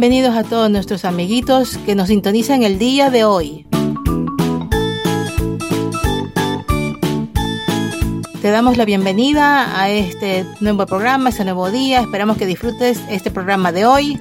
[0.00, 3.66] bienvenidos a todos nuestros amiguitos que nos sintonizan el día de hoy.
[8.40, 12.00] Te damos la bienvenida a este nuevo programa, este nuevo día.
[12.00, 14.18] Esperamos que disfrutes este programa de hoy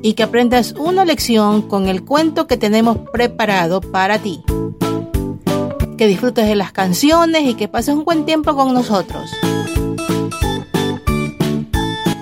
[0.00, 4.42] y que aprendas una lección con el cuento que tenemos preparado para ti.
[5.98, 9.30] Que disfrutes de las canciones y que pases un buen tiempo con nosotros.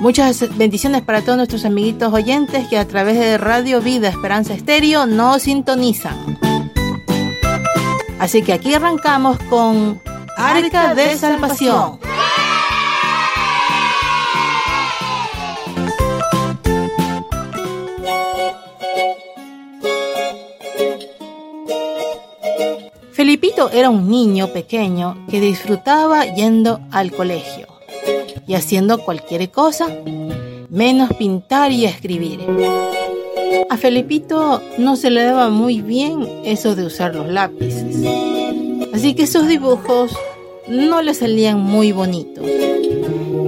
[0.01, 5.07] Muchas bendiciones para todos nuestros amiguitos oyentes que a través de Radio Vida Esperanza Estéreo
[5.07, 6.39] nos sintonizan.
[8.19, 10.01] Así que aquí arrancamos con
[10.37, 11.99] Arca de Salvación.
[23.13, 27.76] Felipito era un niño pequeño que disfrutaba yendo al colegio
[28.47, 29.89] y haciendo cualquier cosa
[30.71, 32.41] menos pintar y escribir.
[33.69, 37.97] A Felipito no se le daba muy bien eso de usar los lápices,
[38.93, 40.17] así que sus dibujos
[40.69, 42.45] no le salían muy bonitos.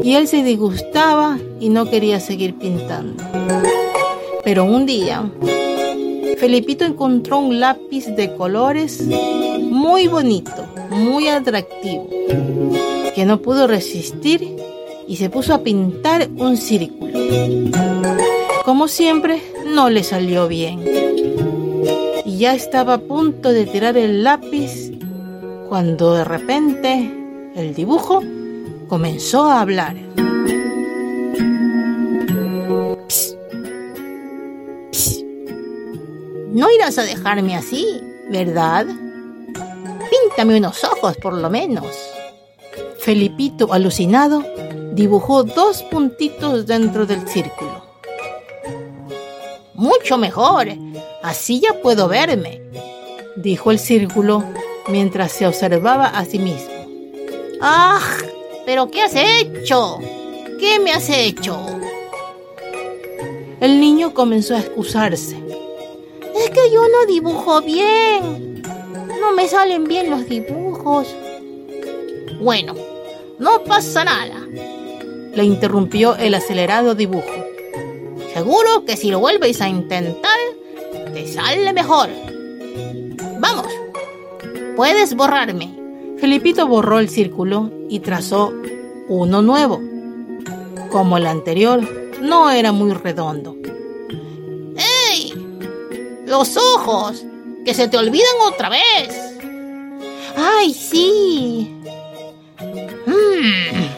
[0.03, 3.23] Y él se disgustaba y no quería seguir pintando.
[4.45, 5.31] Pero un día,
[6.39, 9.03] Felipito encontró un lápiz de colores
[9.61, 12.09] muy bonito, muy atractivo,
[13.15, 14.58] que no pudo resistir
[15.09, 17.19] y se puso a pintar un círculo.
[18.65, 20.85] Como siempre, no le salió bien.
[22.27, 24.93] Y ya estaba a punto de tirar el lápiz
[25.69, 27.11] cuando de repente
[27.57, 28.23] el dibujo
[28.89, 29.97] comenzó a hablar.
[36.53, 38.87] No irás a dejarme así, ¿verdad?
[40.11, 41.87] Píntame unos ojos por lo menos.
[42.99, 44.45] Felipito, alucinado,
[44.99, 47.85] dibujó dos puntitos dentro del círculo.
[49.75, 50.67] Mucho mejor,
[51.23, 52.61] así ya puedo verme,
[53.37, 54.43] dijo el círculo
[54.89, 56.73] mientras se observaba a sí mismo.
[57.61, 58.01] ¡Ah!
[58.67, 60.01] ¿Pero qué has hecho?
[60.59, 61.57] ¿Qué me has hecho?
[63.61, 65.37] El niño comenzó a excusarse.
[66.35, 68.63] Es que yo no dibujo bien.
[69.21, 71.07] No me salen bien los dibujos.
[72.41, 72.75] Bueno,
[73.39, 74.38] no pasa nada
[75.39, 77.31] le interrumpió el acelerado dibujo.
[78.35, 80.37] Seguro que si lo vuelves a intentar,
[81.15, 82.09] te sale mejor.
[83.39, 83.69] Vamos,
[84.75, 85.73] puedes borrarme.
[86.19, 88.53] Felipito borró el círculo y trazó
[89.09, 89.81] uno nuevo.
[90.91, 91.89] Como el anterior,
[92.21, 93.57] no era muy redondo.
[95.09, 95.35] ¡Ey!
[96.27, 97.25] Los ojos,
[97.65, 99.37] que se te olvidan otra vez.
[100.37, 101.73] ¡Ay, sí!
[103.07, 103.98] Hmm.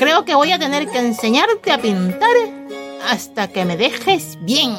[0.00, 2.34] Creo que voy a tener que enseñarte a pintar
[3.06, 4.74] hasta que me dejes bien,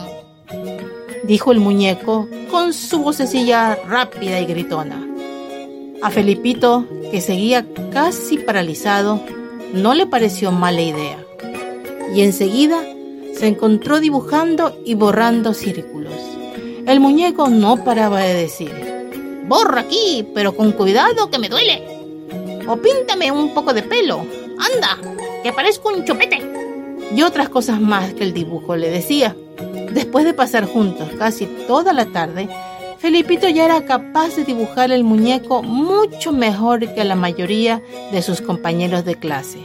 [1.25, 5.07] dijo el muñeco con su vocecilla rápida y gritona.
[6.01, 9.23] A Felipito, que seguía casi paralizado,
[9.73, 11.23] no le pareció mala idea.
[12.15, 12.81] Y enseguida
[13.35, 16.15] se encontró dibujando y borrando círculos.
[16.87, 18.71] El muñeco no paraba de decir,
[19.47, 21.83] borra aquí, pero con cuidado que me duele.
[22.67, 24.25] O píntame un poco de pelo,
[24.57, 24.97] ¡Anda!
[25.44, 26.41] ¡Que parezco un chupete!
[27.13, 29.35] Y otras cosas más que el dibujo le decía.
[29.91, 32.47] Después de pasar juntos casi toda la tarde,
[33.00, 38.41] Felipito ya era capaz de dibujar el muñeco mucho mejor que la mayoría de sus
[38.41, 39.59] compañeros de clase.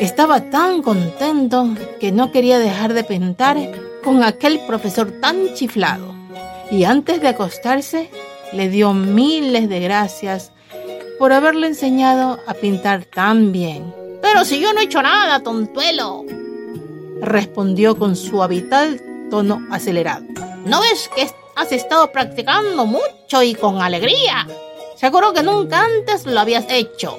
[0.00, 1.68] Estaba tan contento
[2.00, 3.58] que no quería dejar de pintar
[4.02, 6.14] con aquel profesor tan chiflado.
[6.70, 8.10] Y antes de acostarse,
[8.52, 10.51] le dio miles de gracias
[11.18, 13.94] por haberle enseñado a pintar tan bien.
[14.20, 16.24] Pero si yo no he hecho nada, tontuelo,
[17.20, 19.00] respondió con su habitual
[19.30, 20.24] tono acelerado.
[20.64, 24.46] ¿No ves que has estado practicando mucho y con alegría?
[24.96, 27.16] Seguro que nunca antes lo habías hecho.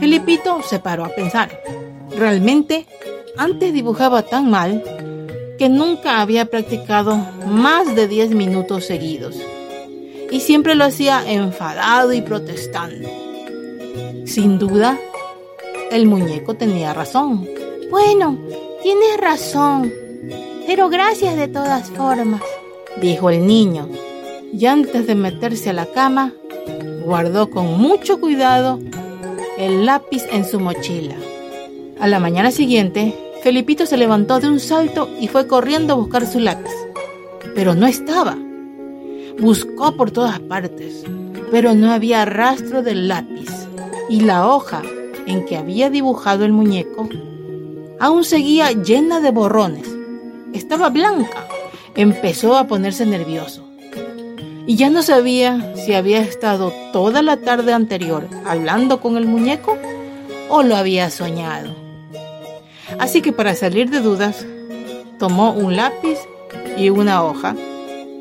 [0.00, 1.62] Filipito se paró a pensar.
[2.16, 2.86] Realmente,
[3.36, 4.82] antes dibujaba tan mal
[5.58, 9.36] que nunca había practicado más de 10 minutos seguidos.
[10.32, 13.08] Y siempre lo hacía enfadado y protestando.
[14.24, 14.98] Sin duda,
[15.90, 17.46] el muñeco tenía razón.
[17.90, 18.38] Bueno,
[18.82, 19.92] tienes razón,
[20.66, 22.40] pero gracias de todas formas,
[23.00, 23.88] dijo el niño,
[24.52, 26.32] y antes de meterse a la cama,
[27.04, 28.78] guardó con mucho cuidado
[29.58, 31.16] el lápiz en su mochila.
[32.00, 36.26] A la mañana siguiente, Felipito se levantó de un salto y fue corriendo a buscar
[36.26, 36.72] su lápiz,
[37.54, 38.38] pero no estaba.
[39.38, 41.04] Buscó por todas partes,
[41.50, 43.48] pero no había rastro del lápiz
[44.08, 44.82] y la hoja
[45.26, 47.08] en que había dibujado el muñeco
[47.98, 49.88] aún seguía llena de borrones.
[50.52, 51.46] Estaba blanca.
[51.94, 53.64] Empezó a ponerse nervioso.
[54.66, 59.76] Y ya no sabía si había estado toda la tarde anterior hablando con el muñeco
[60.48, 61.74] o lo había soñado.
[62.98, 64.46] Así que para salir de dudas,
[65.18, 66.18] tomó un lápiz
[66.76, 67.54] y una hoja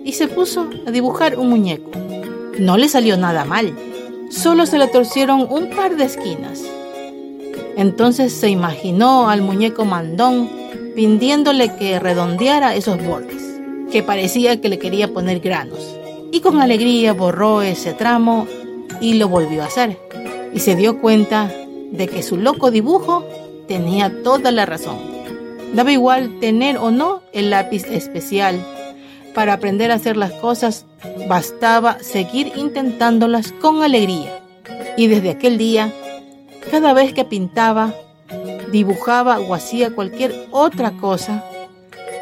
[0.04, 1.92] y se puso a dibujar un muñeco.
[2.60, 3.74] No le salió nada mal,
[4.30, 6.62] solo se le torcieron un par de esquinas.
[7.78, 10.50] Entonces se imaginó al muñeco mandón
[10.96, 13.42] pidiéndole que redondeara esos bordes,
[13.92, 15.98] que parecía que le quería poner granos.
[16.32, 18.48] Y con alegría borró ese tramo
[19.00, 19.98] y lo volvió a hacer.
[20.54, 21.52] Y se dio cuenta
[21.92, 23.26] de que su loco dibujo
[23.68, 24.98] tenía toda la razón.
[25.74, 28.60] Daba igual tener o no el lápiz especial.
[29.34, 30.86] Para aprender a hacer las cosas
[31.28, 34.40] bastaba seguir intentándolas con alegría.
[34.98, 35.92] Y desde aquel día
[36.70, 37.94] cada vez que pintaba,
[38.72, 41.44] dibujaba o hacía cualquier otra cosa,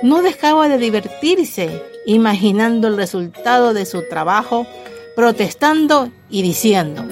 [0.02, 4.66] no dejaba de divertirse imaginando el resultado de su trabajo,
[5.16, 7.04] protestando y diciendo,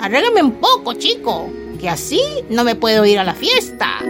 [0.00, 1.48] arréglame un poco, chico,
[1.80, 2.20] que así
[2.50, 4.00] no me puedo ir a la fiesta.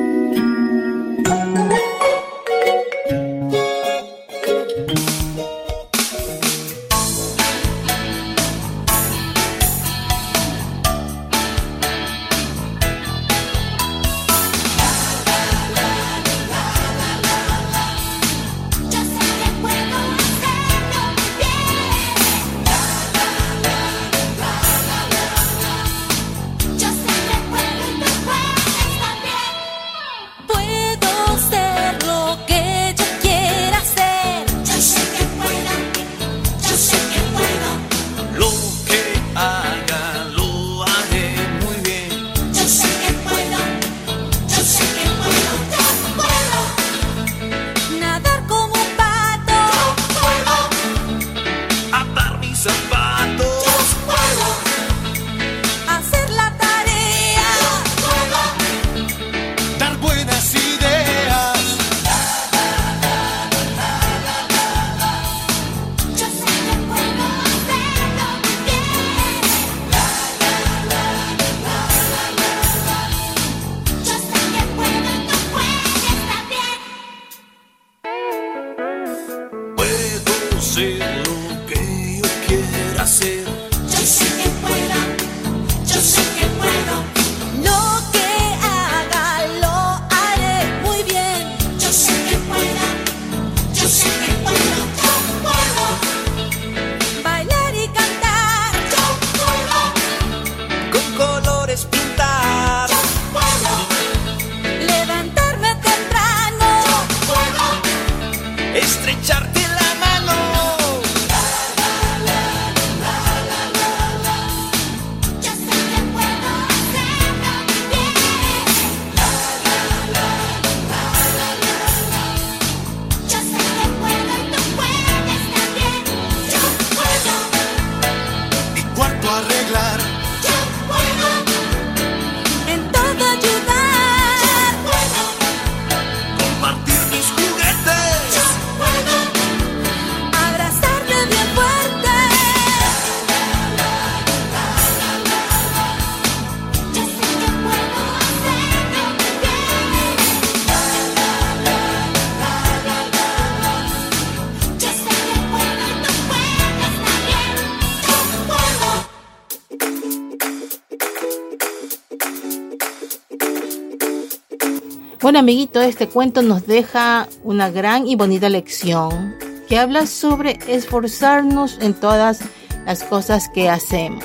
[165.24, 169.34] Bueno, amiguito, este cuento nos deja una gran y bonita lección
[169.66, 172.40] que habla sobre esforzarnos en todas
[172.84, 174.22] las cosas que hacemos.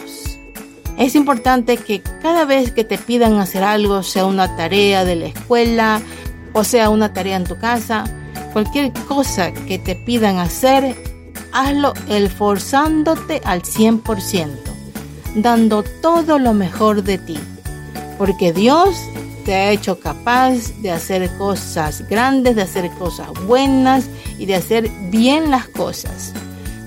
[0.97, 5.25] Es importante que cada vez que te pidan hacer algo, sea una tarea de la
[5.27, 6.01] escuela
[6.51, 8.03] o sea una tarea en tu casa,
[8.51, 10.97] cualquier cosa que te pidan hacer,
[11.53, 14.49] hazlo esforzándote al 100%,
[15.35, 17.39] dando todo lo mejor de ti.
[18.17, 18.97] Porque Dios
[19.49, 24.91] te ha hecho capaz de hacer cosas grandes, de hacer cosas buenas y de hacer
[25.09, 26.33] bien las cosas.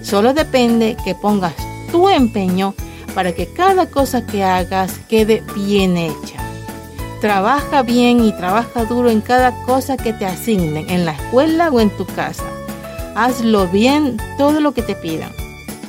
[0.00, 1.54] Solo depende que pongas
[1.90, 2.72] tu empeño
[3.16, 6.38] para que cada cosa que hagas quede bien hecha.
[7.20, 11.80] Trabaja bien y trabaja duro en cada cosa que te asignen, en la escuela o
[11.80, 12.44] en tu casa.
[13.16, 15.32] Hazlo bien todo lo que te pidan,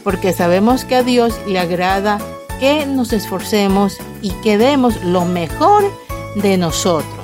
[0.03, 2.17] porque sabemos que a Dios le agrada
[2.59, 5.91] que nos esforcemos y que demos lo mejor
[6.35, 7.23] de nosotros.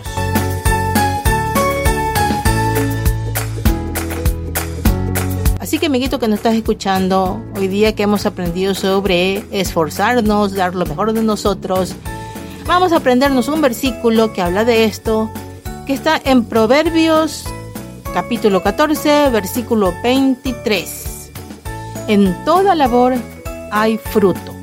[5.60, 10.74] Así que amiguito que nos estás escuchando, hoy día que hemos aprendido sobre esforzarnos, dar
[10.74, 11.96] lo mejor de nosotros,
[12.66, 15.30] vamos a aprendernos un versículo que habla de esto,
[15.86, 17.46] que está en Proverbios
[18.14, 21.32] capítulo 14, versículo 23.
[22.08, 23.14] En toda labor
[23.72, 24.56] hay fruto,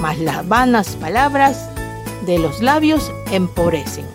[0.00, 1.69] mas las vanas palabras
[2.26, 4.06] de los labios empobrecen.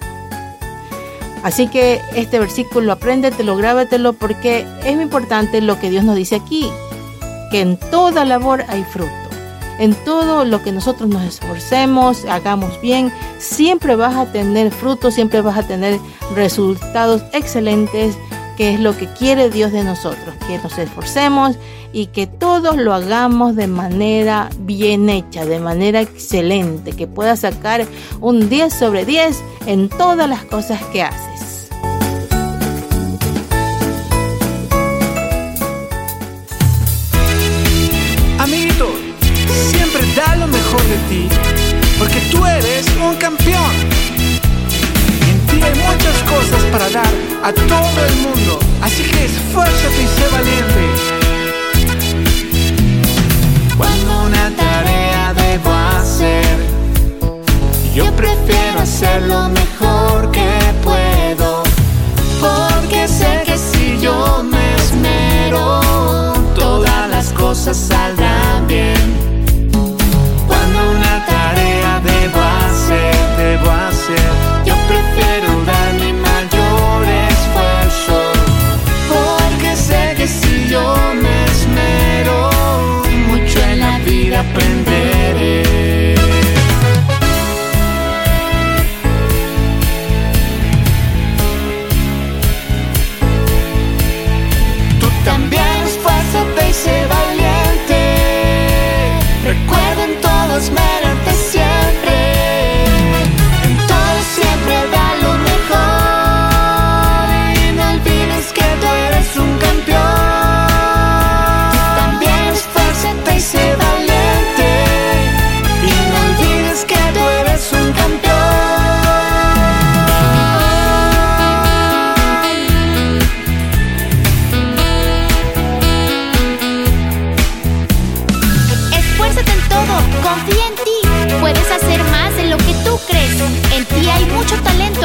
[1.43, 6.37] Así que este versículo apréndetelo, grábatelo porque es muy importante lo que Dios nos dice
[6.37, 6.71] aquí,
[7.51, 9.11] que en toda labor hay fruto.
[9.77, 15.41] En todo lo que nosotros nos esforcemos, hagamos bien, siempre vas a tener fruto, siempre
[15.41, 15.99] vas a tener
[16.33, 18.17] resultados excelentes,
[18.55, 21.57] que es lo que quiere Dios de nosotros, que nos esforcemos
[21.93, 27.85] y que todos lo hagamos de manera bien hecha, de manera excelente, que puedas sacar
[28.19, 31.44] un 10 sobre 10 en todas las cosas que haces.
[47.45, 48.64] A todo el mundo,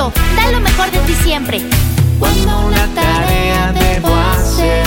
[0.01, 1.61] Da lo mejor de ti siempre.
[2.19, 4.87] Cuando una tarea debo hacer,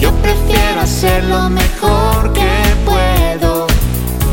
[0.00, 2.50] yo prefiero hacer lo mejor que
[2.84, 3.68] puedo.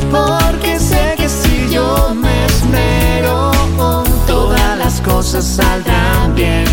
[0.10, 3.52] Porque sé que si yo me esmero,
[4.26, 6.66] todas las cosas saldrán bien.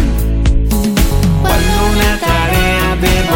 [1.42, 3.35] Cuando una tarea debo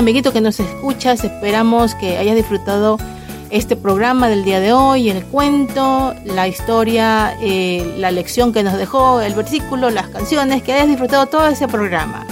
[0.00, 2.96] amiguito que nos escuchas, esperamos que hayas disfrutado
[3.50, 8.78] este programa del día de hoy, el cuento, la historia, eh, la lección que nos
[8.78, 12.26] dejó, el versículo, las canciones, que hayas disfrutado todo ese programa.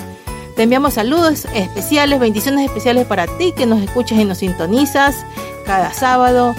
[0.57, 5.27] Te enviamos saludos especiales, bendiciones especiales para ti que nos escuchas y nos sintonizas
[5.67, 6.55] cada sábado.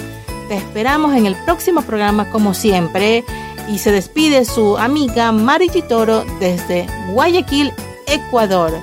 [0.47, 3.25] Te esperamos en el próximo programa como siempre.
[3.67, 7.71] Y se despide su amiga Mari Toro desde Guayaquil,
[8.07, 8.73] Ecuador.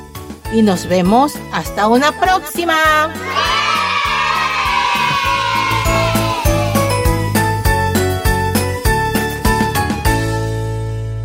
[0.52, 2.76] Y nos vemos hasta una próxima.